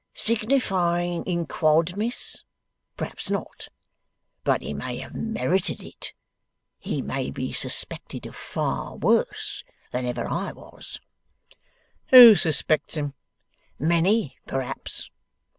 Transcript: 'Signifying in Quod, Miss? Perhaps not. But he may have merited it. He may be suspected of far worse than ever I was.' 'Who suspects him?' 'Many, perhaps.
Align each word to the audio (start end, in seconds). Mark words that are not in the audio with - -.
'Signifying 0.15 1.23
in 1.25 1.45
Quod, 1.45 1.95
Miss? 1.95 2.41
Perhaps 2.97 3.29
not. 3.29 3.67
But 4.43 4.63
he 4.63 4.73
may 4.73 4.97
have 4.97 5.13
merited 5.13 5.83
it. 5.83 6.13
He 6.79 7.03
may 7.03 7.29
be 7.29 7.53
suspected 7.53 8.25
of 8.25 8.35
far 8.35 8.95
worse 8.97 9.63
than 9.91 10.07
ever 10.07 10.27
I 10.27 10.53
was.' 10.53 10.99
'Who 12.09 12.33
suspects 12.33 12.97
him?' 12.97 13.13
'Many, 13.77 14.39
perhaps. 14.47 15.11